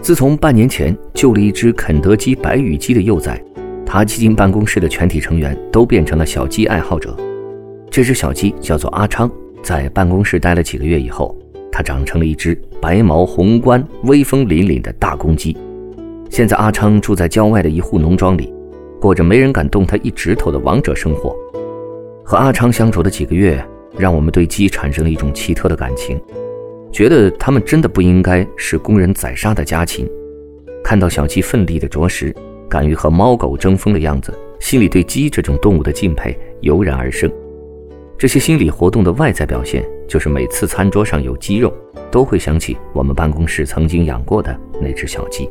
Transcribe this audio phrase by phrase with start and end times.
[0.00, 3.42] 自从半年前救了一只肯德基白羽鸡的幼崽，
[3.84, 7.14] 他基金办公室的全体成员都变成了小鸡爱好者。
[7.90, 9.30] 这只小鸡叫做阿昌，
[9.62, 11.36] 在办公室待了几个月以后，
[11.70, 15.56] 它长成了一只白毛红冠、威风凛凛的大公鸡。
[16.30, 18.52] 现在，阿昌住在郊外的一户农庄里。
[19.00, 21.32] 过着没人敢动他一指头的王者生活，
[22.24, 23.64] 和阿昌相处的几个月，
[23.96, 26.20] 让我们对鸡产生了一种奇特的感情，
[26.92, 30.08] 觉得他们真的不应该是供人宰杀的家禽。
[30.82, 32.34] 看到小鸡奋力的啄食，
[32.68, 37.30] 敢于和猫狗争锋的样子，心里对鸡这种动物的敬佩油然而生。
[38.16, 41.72] 这些心理活动的外在表现，就是每次餐桌上有鸡肉，
[42.10, 45.48] 都会想起我们办公室曾经养过的那只小鸡。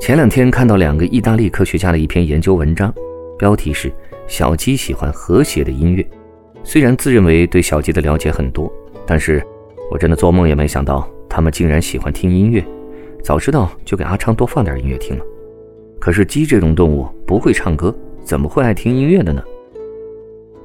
[0.00, 2.94] 前两天看到两个意大利科学家的一篇研究文章，
[3.38, 3.92] 标题是
[4.26, 6.06] “小鸡喜欢和谐的音乐”。
[6.64, 8.72] 虽然自认为对小鸡的了解很多，
[9.04, 9.44] 但是
[9.90, 12.64] 我真的做梦也没想到他们竟然喜欢听音乐。
[13.22, 15.24] 早知道就给阿昌多放点音乐听了。
[15.98, 19.42] 可是鸡这种动物不会唱歌，怎么会爱听音乐的呢？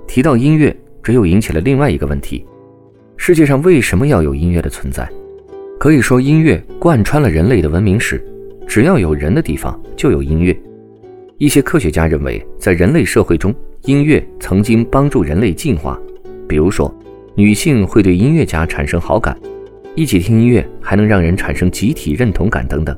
[0.07, 2.45] 提到音乐，这又引起了另外一个问题：
[3.17, 5.09] 世界上为什么要有音乐的存在？
[5.77, 8.23] 可以说，音乐贯穿了人类的文明史。
[8.65, 10.57] 只要有人的地方就有音乐。
[11.37, 13.53] 一些科学家认为，在人类社会中，
[13.83, 15.99] 音乐曾经帮助人类进化。
[16.47, 16.93] 比如说，
[17.37, 19.37] 女性会对音乐家产生好感，
[19.93, 22.97] 一起听音乐还能让人产生集体认同感等等。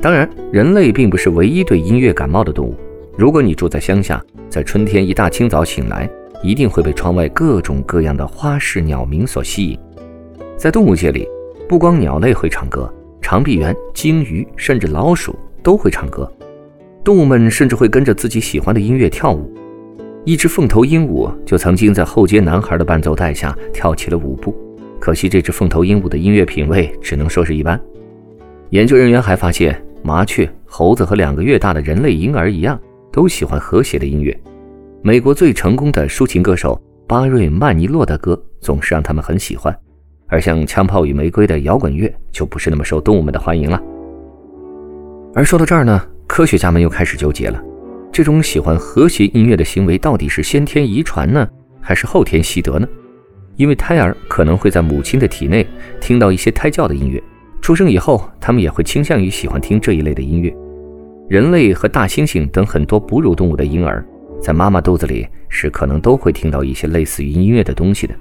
[0.00, 2.76] 当然，人类并不是唯一对音乐感冒的动物。
[3.18, 6.08] 如果你住在乡下，在春天一大清早醒来，
[6.44, 9.76] 一定会被窗外各种各样的花式鸟鸣所吸引。
[10.56, 11.26] 在动物界里，
[11.68, 12.88] 不光鸟类会唱歌。
[13.20, 16.30] 长臂猿、鲸鱼，甚至老鼠都会唱歌。
[17.02, 19.52] 动物们甚至会跟着自己喜欢的音乐跳舞。
[20.24, 24.54] 一只凤头鹦鹉就曾经在后街男孩的伴奏带下跳起了舞步。
[24.98, 27.80] 可惜，这只凤头鹦鹉的音乐品味只能说是一般。
[28.68, 32.78] 研究人员还发现，麻雀、猴子和两个月大的人类婴儿一样，
[33.10, 34.38] 都喜欢和谐的音乐。
[35.02, 36.78] 美国最成功的抒情歌手
[37.08, 39.74] 巴瑞·曼尼洛的歌总是让他们很喜欢。
[40.28, 43.82] 而像《枪炮与玫瑰》的摇滚乐就不是那么受动物们的欢迎了。
[45.34, 47.60] 而说到这儿呢，科学家们又开始纠结了：
[48.20, 51.48] 这种喜欢和谐音乐的行为到底是先天遗传呢，
[51.80, 52.86] 还是后天习得呢？
[53.56, 55.66] 因为胎儿可能会在母亲的体内
[56.02, 57.18] 听到一些胎教的音乐，
[57.62, 60.54] 出生以后，他们也会倾向于喜欢听这一类的音乐。
[61.30, 64.04] 人类和大猩猩等很多哺乳动物的婴儿，
[64.38, 68.14] 在妈妈肚子里是可能都会听到一些类似于音乐的东西的。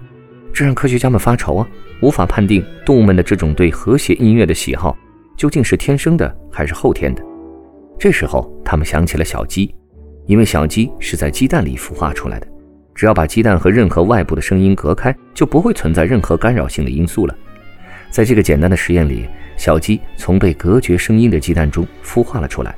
[0.54, 1.68] 这让科学家们发愁啊，
[2.02, 4.98] 无法判定动物们的这种对和谐音乐的喜好
[5.36, 7.22] 究竟是天生的还是后天的。
[8.00, 9.76] 这时候，他们想起了小鸡，
[10.30, 12.48] 因为小鸡是在鸡蛋里孵化出来的，
[12.94, 17.36] 只要把鸡蛋和任何外部的声音隔开，就不会存在任何干扰性的因素了。
[18.12, 22.76] 在这个简单的实验里，小鸡从被隔绝声音的鸡蛋中孵化了出来。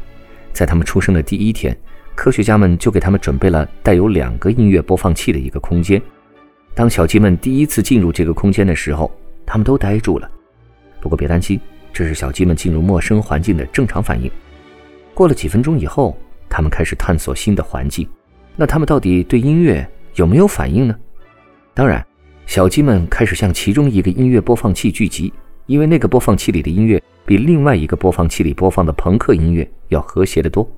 [0.53, 1.77] 在它们出生的第一天，
[2.15, 6.01] 科学家们就给它们准备了带有两个音乐播放器的一个空间。
[6.73, 9.11] 当小鸡们第一次进入这个空间的时候，
[9.45, 10.31] 他们都呆住了。
[11.01, 11.59] 不过别担心，
[11.91, 14.31] 这是小鸡们进入陌生环境的正常反应。
[15.13, 16.17] 过了几分钟以后，
[16.51, 18.07] 他们开始探索新的环境。
[18.55, 20.95] 那他们到底对音乐有没有反应呢？
[21.73, 22.05] 当然，
[22.45, 25.33] 小鸡们开始向其中一个音乐播放器聚集，
[25.65, 30.69] 因为那个播放器里的音乐比另外一个播放器里播放的朋克音乐要和谐得多。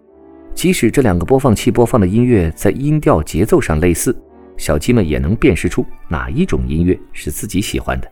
[0.53, 4.15] 即使这两个播放器播放的音乐在音调、节奏上类似。
[4.55, 8.07] 小鸡们也能辨识出哪一种音乐是自己喜欢的。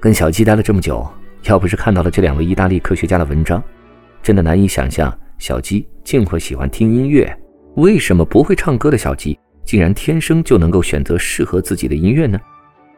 [0.00, 1.06] 跟小鸡待了这么久，
[1.42, 3.62] 要不是看到了这两位意大利科学家的文章，
[4.22, 7.36] 真的难以想象小鸡竟会喜欢听音乐。
[7.76, 12.38] 为什么不会唱歌的小鸡竟然天生就能够选择适合自己的音乐呢？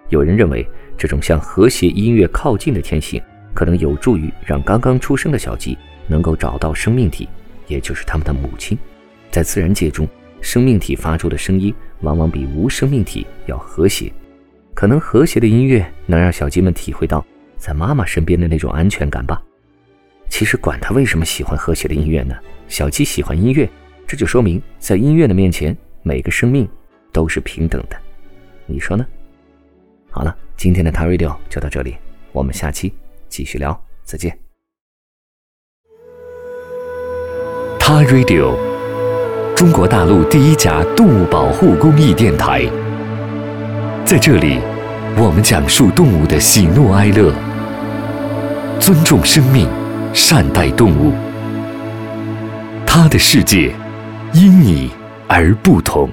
[0.08, 3.22] 有人认为，这种向和谐音乐靠近的天性，
[3.54, 5.76] 可能有助于让刚刚出生的小鸡
[6.06, 7.28] 能够找到生命体，
[7.66, 8.78] 也就是他们的母亲。
[9.30, 10.08] 在自然界中。
[10.40, 14.12] 生命体发出的声音往往比无生命体要和谐，
[14.72, 17.26] 可能和谐的音乐能让小鸡们体会到
[17.56, 19.42] 在妈妈身边的那种安全感吧。
[20.28, 22.34] 其实管他为什么喜欢和谐的音乐呢？
[22.68, 23.68] 小七喜欢音乐
[24.06, 26.68] 这就说明在音乐的面前每个生命
[27.12, 27.96] 都是平等的。
[28.66, 29.04] 你说呢？
[30.10, 31.96] 好了今天的 ta radio 就到这里
[32.32, 32.92] 我们下期
[33.28, 34.38] 继续聊再见。
[37.78, 38.54] Ta radio
[39.56, 42.64] 中国大陆第一家动物保护公益电台。
[44.04, 44.60] 在这里
[45.16, 47.34] 我们讲述动物的喜怒哀乐
[48.78, 49.68] 尊重生命。
[50.12, 51.12] 善待动物，
[52.86, 53.72] 他的世界
[54.32, 54.90] 因你
[55.26, 56.10] 而不同。